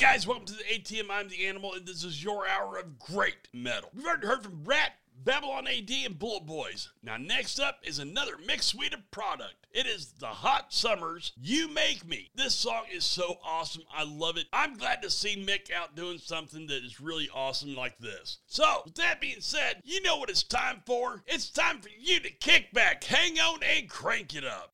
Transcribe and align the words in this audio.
guys, 0.00 0.26
welcome 0.26 0.46
to 0.46 0.54
the 0.54 0.64
ATM. 0.64 1.10
I'm 1.10 1.28
the 1.28 1.46
Animal, 1.46 1.74
and 1.74 1.86
this 1.86 2.04
is 2.04 2.24
your 2.24 2.48
hour 2.48 2.78
of 2.78 2.98
great 2.98 3.48
metal. 3.52 3.90
We've 3.94 4.06
already 4.06 4.26
heard 4.26 4.42
from 4.42 4.64
Ratt, 4.64 4.92
Babylon 5.24 5.66
AD, 5.68 5.90
and 6.06 6.18
Bullet 6.18 6.46
Boys. 6.46 6.88
Now, 7.02 7.18
next 7.18 7.60
up 7.60 7.80
is 7.82 7.98
another 7.98 8.38
mixed 8.46 8.70
suite 8.70 8.94
of 8.94 9.10
product. 9.10 9.66
It 9.70 9.86
is 9.86 10.12
the 10.18 10.28
Hot 10.28 10.72
Summers 10.72 11.32
You 11.38 11.68
Make 11.68 12.08
Me. 12.08 12.30
This 12.34 12.54
song 12.54 12.84
is 12.90 13.04
so 13.04 13.40
awesome. 13.44 13.82
I 13.94 14.04
love 14.04 14.38
it. 14.38 14.46
I'm 14.54 14.78
glad 14.78 15.02
to 15.02 15.10
see 15.10 15.36
Mick 15.36 15.70
out 15.70 15.94
doing 15.94 16.16
something 16.16 16.66
that 16.68 16.82
is 16.82 16.98
really 16.98 17.28
awesome 17.34 17.74
like 17.74 17.98
this. 17.98 18.38
So, 18.46 18.80
with 18.86 18.94
that 18.94 19.20
being 19.20 19.40
said, 19.42 19.82
you 19.84 20.00
know 20.00 20.16
what 20.16 20.30
it's 20.30 20.42
time 20.42 20.80
for? 20.86 21.22
It's 21.26 21.50
time 21.50 21.82
for 21.82 21.90
you 22.00 22.20
to 22.20 22.30
kick 22.30 22.72
back, 22.72 23.04
hang 23.04 23.38
on, 23.38 23.60
and 23.62 23.86
crank 23.86 24.34
it 24.34 24.46
up. 24.46 24.72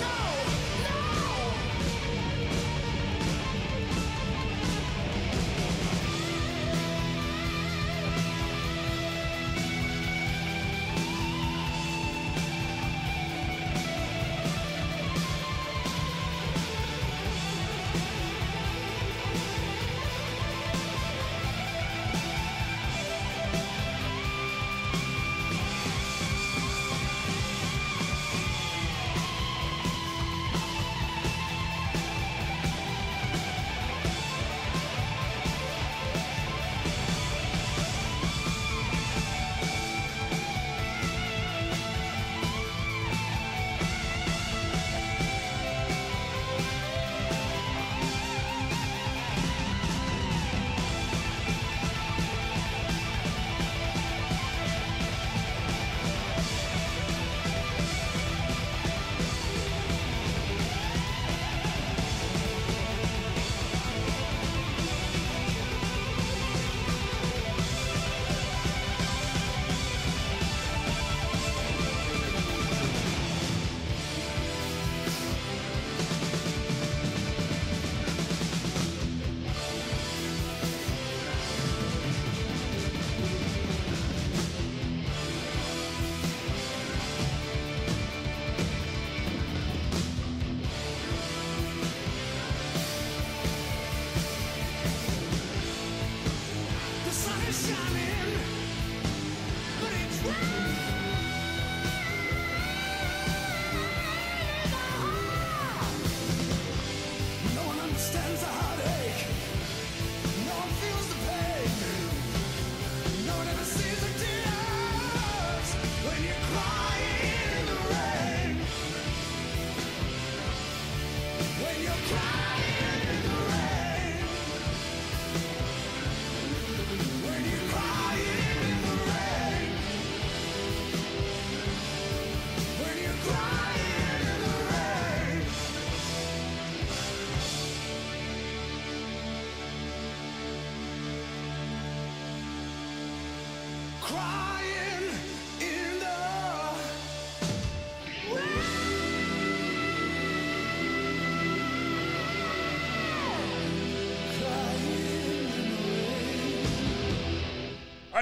No, 0.00 0.33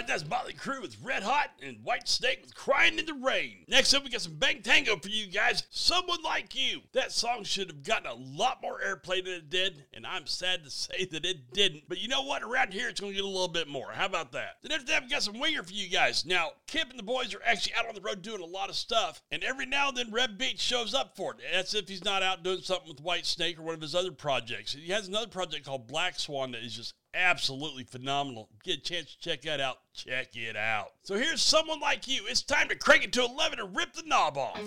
right, 0.03 0.09
that's 0.09 0.29
Motley 0.29 0.55
Crue 0.55 0.83
with 0.83 0.97
Red 1.03 1.23
Hot 1.23 1.51
and 1.63 1.79
Whitesnake 1.85 2.43
with 2.43 2.55
Crying 2.57 2.99
in 2.99 3.07
the 3.07 3.15
Rain. 3.15 3.65
Next 3.69 3.95
up, 3.95 4.03
we 4.03 4.11
got 4.11 4.21
some 4.21 4.35
Bang 4.35 4.61
Tango 4.63 4.97
for 4.97 5.09
you 5.09 5.27
guys. 5.27 5.63
Someone 5.71 6.23
Like 6.23 6.55
You. 6.55 6.81
That 6.93 7.13
song 7.13 7.45
should 7.45 7.69
have 7.69 7.85
gotten 7.85 8.11
a 8.11 8.15
lot 8.15 8.59
more 8.63 8.81
airplay 8.85 9.25
than 9.25 9.35
it 9.35 9.51
did, 9.51 9.85
and 9.93 10.05
I'm 10.05 10.27
sad 10.27 10.65
to 10.65 10.71
say 10.71 11.05
that 11.13 11.25
it 11.25 11.53
didn't. 11.53 11.85
But 11.89 12.01
you 12.01 12.09
know 12.09 12.23
what? 12.23 12.43
Around 12.43 12.73
here, 12.73 12.89
it's 12.89 13.01
going 13.01 13.13
to 13.13 13.17
get 13.17 13.25
a 13.25 13.29
little 13.29 13.47
bit 13.47 13.69
more. 13.69 13.93
How 13.93 14.07
about 14.07 14.33
that? 14.33 14.57
Then 14.63 14.73
after 14.73 14.87
that, 14.87 15.05
we 15.05 15.09
got 15.09 15.23
some 15.23 15.39
Winger 15.39 15.63
for 15.63 15.73
you 15.73 15.89
guys. 15.89 16.27
Now, 16.27 16.51
Kip 16.67 16.91
and 16.91 16.99
the 16.99 17.05
boys 17.05 17.33
are 17.35 17.43
actually 17.47 17.75
out 17.75 17.89
on 17.89 17.95
the 17.95 18.01
road 18.01 18.23
doing 18.23 18.43
a 18.43 18.47
lot 18.47 18.71
of 18.71 18.77
stuff, 18.77 19.23
and 19.31 19.45
every 19.45 19.67
now 19.67 19.89
and 19.89 19.97
then, 19.97 20.11
Reb 20.11 20.37
Beach 20.37 20.61
shows 20.61 20.95
up 20.95 21.17
for 21.17 21.33
it. 21.33 21.39
That's 21.53 21.75
if 21.75 21.89
he's 21.89 22.05
not 22.05 22.23
out 22.23 22.43
doing 22.43 22.61
something 22.63 22.89
with 22.89 23.05
Whitesnake 23.05 23.59
or 23.59 23.63
one 23.63 23.75
of 23.75 23.81
his 23.81 23.95
other 23.95 24.13
projects. 24.13 24.73
He 24.73 24.91
has 24.91 25.07
another 25.07 25.29
project 25.29 25.65
called 25.65 25.87
Black 25.87 26.19
Swan 26.19 26.53
that 26.53 26.65
is 26.65 26.75
just 26.75 26.95
absolutely 27.15 27.85
phenomenal. 27.85 28.49
Get 28.65 28.79
a 28.79 28.83
chance 28.83 29.15
to 29.15 29.21
check 29.21 29.43
that 29.43 29.61
out. 29.61 29.79
Check 29.95 30.37
it 30.37 30.57
out. 30.57 30.93
So 31.03 31.17
here's 31.17 31.43
someone 31.43 31.81
like 31.81 32.09
you. 32.09 32.25
It's 32.29 32.43
time 32.43 32.69
to 32.69 32.77
crank 32.77 33.05
it 33.05 33.13
to 33.15 33.25
11 33.25 33.61
and 33.61 33.77
rip 33.77 33.93
the 33.93 34.03
knob 34.07 34.39
off. 34.39 34.61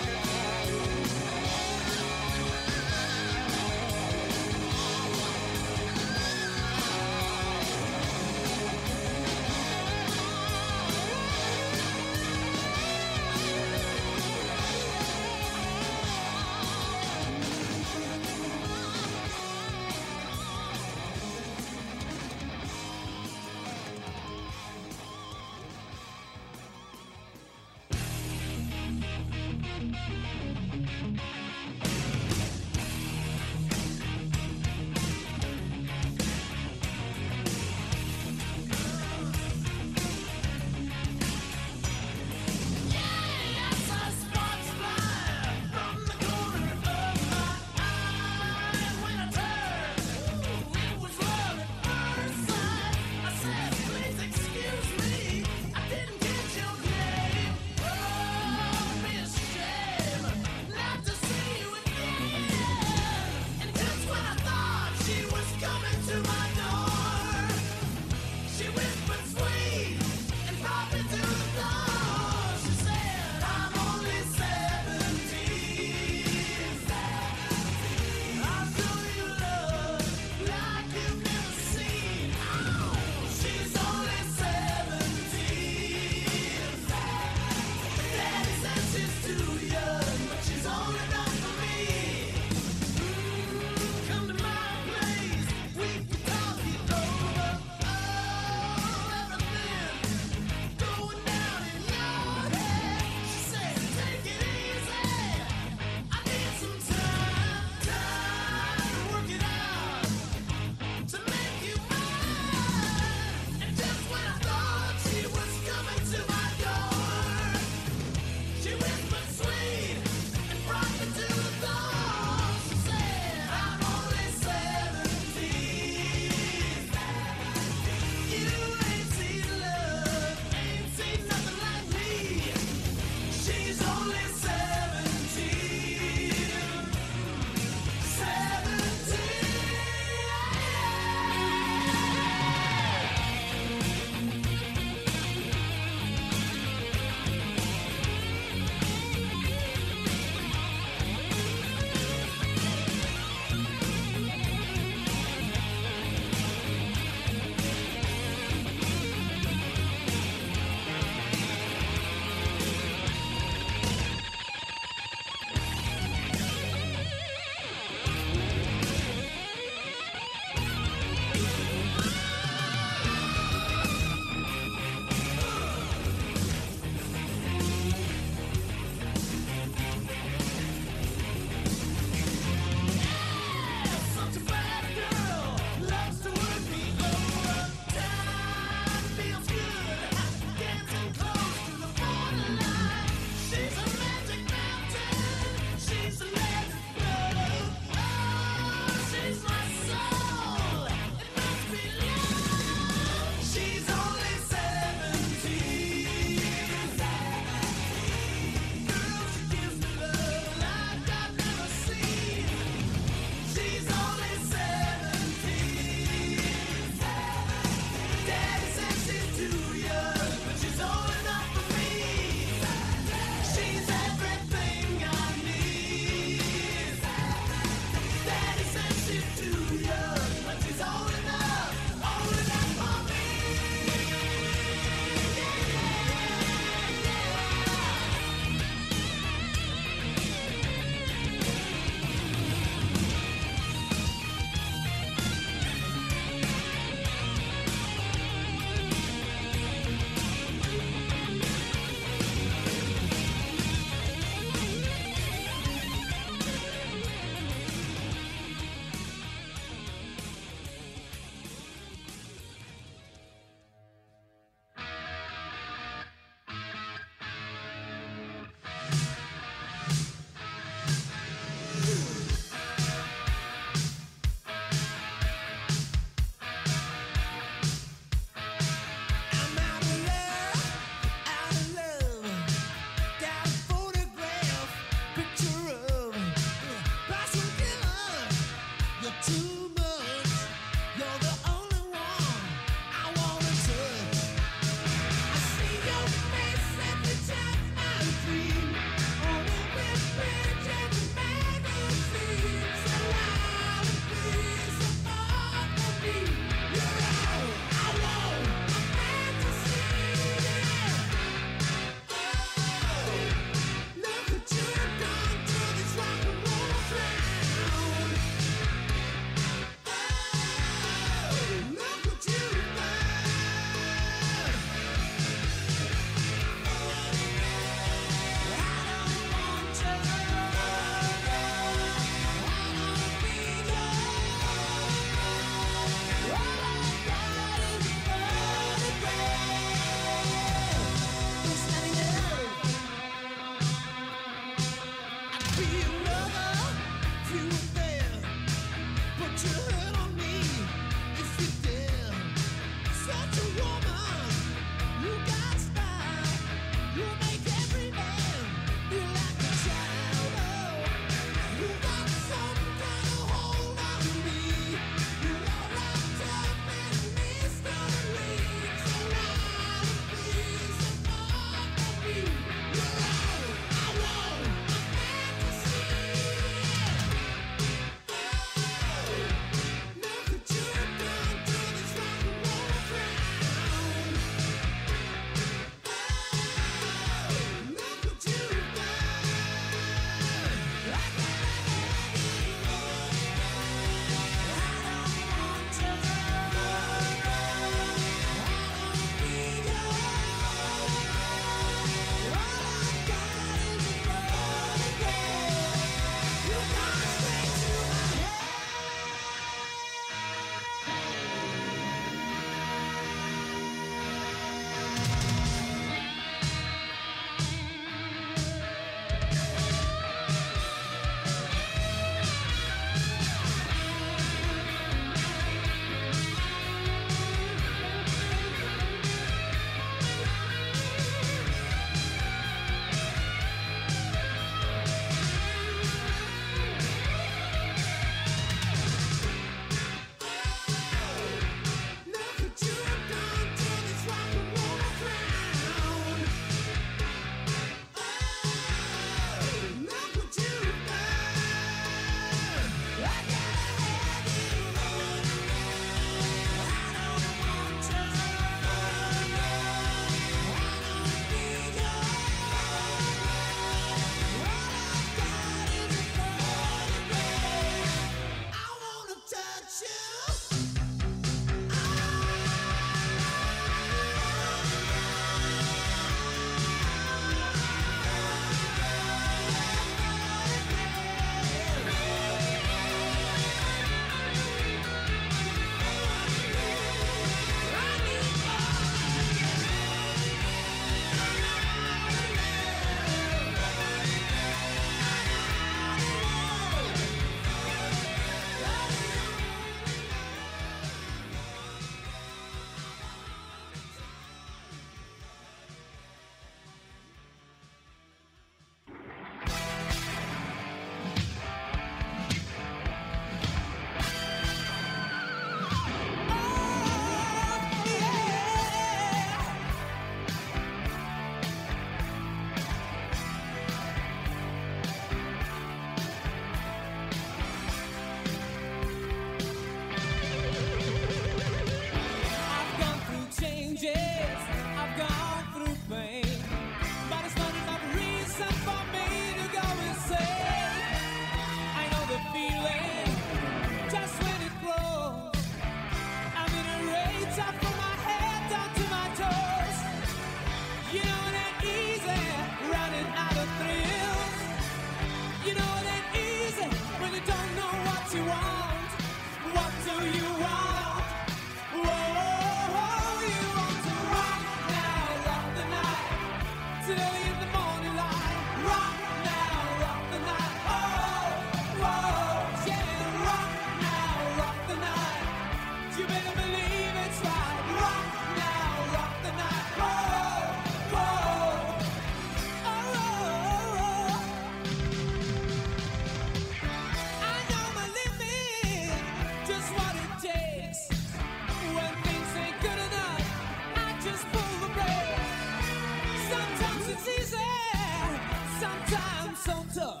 So 599.44 599.64
tough. 599.74 600.00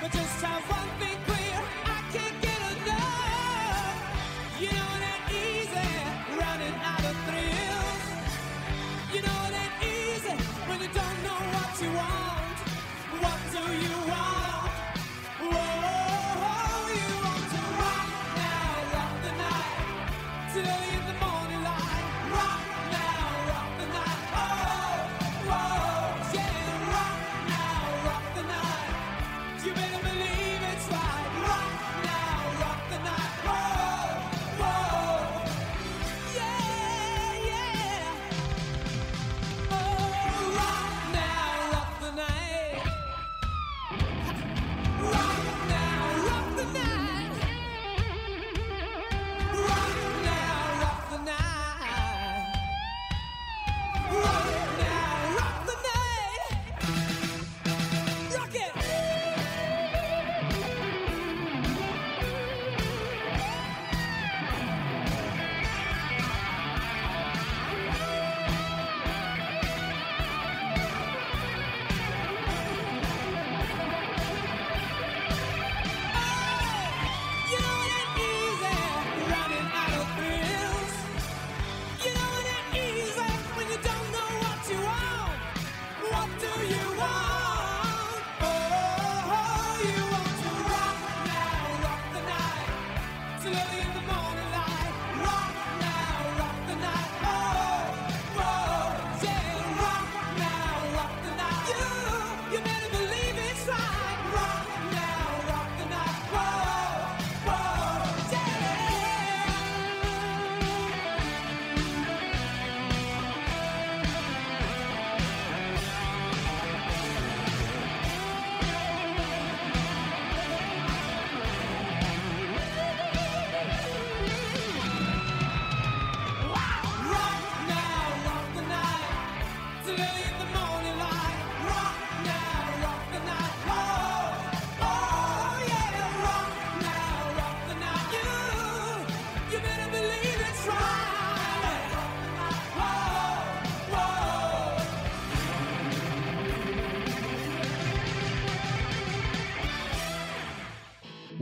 But 0.00 0.12
just 0.12 0.44
have 0.44 0.75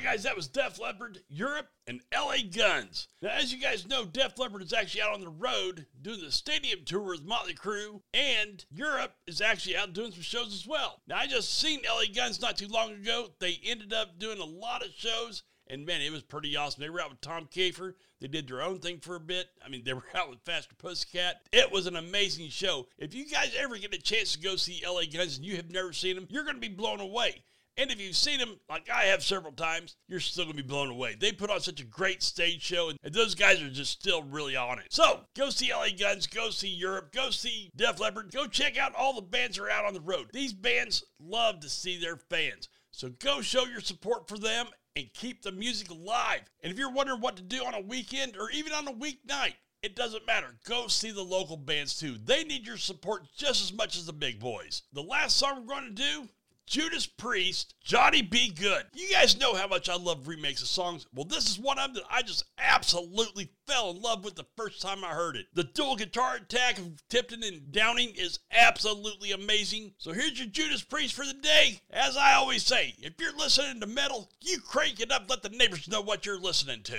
Right, 0.00 0.12
guys, 0.12 0.22
that 0.22 0.34
was 0.34 0.48
Def 0.48 0.80
Leppard, 0.80 1.18
Europe, 1.28 1.68
and 1.86 2.00
LA 2.10 2.36
Guns. 2.50 3.08
Now, 3.20 3.32
as 3.32 3.52
you 3.52 3.60
guys 3.60 3.86
know, 3.86 4.06
Def 4.06 4.38
Leppard 4.38 4.62
is 4.62 4.72
actually 4.72 5.02
out 5.02 5.12
on 5.12 5.20
the 5.20 5.28
road 5.28 5.84
doing 6.00 6.22
the 6.22 6.32
stadium 6.32 6.86
tour 6.86 7.02
with 7.02 7.22
Motley 7.22 7.52
Crue, 7.52 8.00
and 8.14 8.64
Europe 8.70 9.12
is 9.26 9.42
actually 9.42 9.76
out 9.76 9.92
doing 9.92 10.10
some 10.10 10.22
shows 10.22 10.54
as 10.54 10.66
well. 10.66 11.02
Now, 11.06 11.18
I 11.18 11.26
just 11.26 11.60
seen 11.60 11.82
LA 11.86 12.04
Guns 12.14 12.40
not 12.40 12.56
too 12.56 12.68
long 12.68 12.92
ago. 12.92 13.28
They 13.40 13.60
ended 13.62 13.92
up 13.92 14.18
doing 14.18 14.38
a 14.38 14.44
lot 14.44 14.82
of 14.82 14.88
shows, 14.96 15.42
and 15.66 15.84
man, 15.84 16.00
it 16.00 16.10
was 16.10 16.22
pretty 16.22 16.56
awesome. 16.56 16.80
They 16.80 16.88
were 16.88 17.02
out 17.02 17.10
with 17.10 17.20
Tom 17.20 17.46
Keifer. 17.54 17.92
They 18.22 18.28
did 18.28 18.48
their 18.48 18.62
own 18.62 18.78
thing 18.78 19.00
for 19.00 19.16
a 19.16 19.20
bit. 19.20 19.48
I 19.62 19.68
mean, 19.68 19.84
they 19.84 19.92
were 19.92 20.06
out 20.14 20.30
with 20.30 20.40
Faster 20.46 20.76
Pussycat. 20.76 21.42
It 21.52 21.70
was 21.70 21.86
an 21.86 21.96
amazing 21.96 22.48
show. 22.48 22.86
If 22.96 23.14
you 23.14 23.26
guys 23.26 23.54
ever 23.58 23.76
get 23.76 23.92
a 23.92 24.00
chance 24.00 24.32
to 24.32 24.40
go 24.40 24.56
see 24.56 24.82
LA 24.82 25.02
Guns 25.12 25.36
and 25.36 25.44
you 25.44 25.56
have 25.56 25.70
never 25.70 25.92
seen 25.92 26.14
them, 26.14 26.26
you're 26.30 26.44
going 26.44 26.56
to 26.56 26.60
be 26.60 26.68
blown 26.68 27.00
away. 27.00 27.42
And 27.80 27.90
if 27.90 27.98
you've 27.98 28.14
seen 28.14 28.38
them, 28.38 28.60
like 28.68 28.90
I 28.90 29.04
have 29.04 29.24
several 29.24 29.54
times, 29.54 29.96
you're 30.06 30.20
still 30.20 30.44
going 30.44 30.54
to 30.54 30.62
be 30.62 30.68
blown 30.68 30.90
away. 30.90 31.16
They 31.18 31.32
put 31.32 31.48
on 31.48 31.60
such 31.60 31.80
a 31.80 31.84
great 31.84 32.22
stage 32.22 32.60
show, 32.60 32.90
and 32.90 33.14
those 33.14 33.34
guys 33.34 33.62
are 33.62 33.70
just 33.70 33.92
still 33.92 34.22
really 34.22 34.54
on 34.54 34.78
it. 34.78 34.84
So, 34.90 35.20
go 35.34 35.48
see 35.48 35.72
LA 35.72 35.88
Guns, 35.98 36.26
go 36.26 36.50
see 36.50 36.68
Europe, 36.68 37.10
go 37.10 37.30
see 37.30 37.70
Def 37.74 37.98
Leppard, 37.98 38.32
go 38.32 38.46
check 38.46 38.76
out 38.76 38.94
all 38.94 39.14
the 39.14 39.22
bands 39.22 39.56
that 39.56 39.64
are 39.64 39.70
out 39.70 39.86
on 39.86 39.94
the 39.94 40.00
road. 40.02 40.28
These 40.34 40.52
bands 40.52 41.02
love 41.18 41.60
to 41.60 41.70
see 41.70 41.98
their 41.98 42.18
fans. 42.18 42.68
So, 42.90 43.08
go 43.18 43.40
show 43.40 43.64
your 43.64 43.80
support 43.80 44.28
for 44.28 44.36
them 44.36 44.66
and 44.94 45.10
keep 45.14 45.40
the 45.40 45.52
music 45.52 45.90
alive. 45.90 46.42
And 46.62 46.70
if 46.70 46.78
you're 46.78 46.92
wondering 46.92 47.22
what 47.22 47.36
to 47.36 47.42
do 47.42 47.64
on 47.64 47.72
a 47.72 47.80
weekend 47.80 48.36
or 48.36 48.50
even 48.50 48.74
on 48.74 48.88
a 48.88 48.92
weeknight, 48.92 49.54
it 49.82 49.96
doesn't 49.96 50.26
matter. 50.26 50.54
Go 50.66 50.86
see 50.88 51.12
the 51.12 51.22
local 51.22 51.56
bands 51.56 51.98
too. 51.98 52.18
They 52.22 52.44
need 52.44 52.66
your 52.66 52.76
support 52.76 53.22
just 53.34 53.62
as 53.62 53.72
much 53.72 53.96
as 53.96 54.04
the 54.04 54.12
big 54.12 54.38
boys. 54.38 54.82
The 54.92 55.02
last 55.02 55.38
song 55.38 55.64
we're 55.66 55.74
going 55.74 55.86
to 55.86 56.02
do 56.02 56.28
Judas 56.70 57.04
Priest, 57.04 57.74
Johnny 57.82 58.22
B. 58.22 58.48
Goode. 58.48 58.84
You 58.94 59.10
guys 59.10 59.36
know 59.36 59.54
how 59.54 59.66
much 59.66 59.88
I 59.88 59.96
love 59.96 60.28
remakes 60.28 60.62
of 60.62 60.68
songs. 60.68 61.04
Well, 61.12 61.24
this 61.24 61.50
is 61.50 61.58
one 61.58 61.80
of 61.80 61.92
them 61.92 61.94
that 61.94 62.04
I 62.08 62.22
just 62.22 62.44
absolutely 62.58 63.50
fell 63.66 63.90
in 63.90 64.00
love 64.00 64.24
with 64.24 64.36
the 64.36 64.46
first 64.56 64.80
time 64.80 65.04
I 65.04 65.08
heard 65.08 65.34
it. 65.34 65.46
The 65.52 65.64
dual 65.64 65.96
guitar 65.96 66.36
attack 66.36 66.78
of 66.78 67.02
Tipton 67.08 67.42
and 67.42 67.72
Downing 67.72 68.12
is 68.14 68.38
absolutely 68.52 69.32
amazing. 69.32 69.94
So 69.98 70.12
here's 70.12 70.38
your 70.38 70.46
Judas 70.46 70.84
Priest 70.84 71.12
for 71.12 71.26
the 71.26 71.34
day. 71.34 71.80
As 71.90 72.16
I 72.16 72.34
always 72.34 72.62
say, 72.62 72.94
if 72.98 73.14
you're 73.18 73.36
listening 73.36 73.80
to 73.80 73.88
metal, 73.88 74.30
you 74.40 74.60
crank 74.60 75.00
it 75.00 75.10
up, 75.10 75.28
let 75.28 75.42
the 75.42 75.48
neighbors 75.48 75.88
know 75.88 76.00
what 76.00 76.24
you're 76.24 76.38
listening 76.38 76.84
to. 76.84 76.98